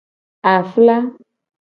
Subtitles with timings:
[0.53, 0.97] Afla.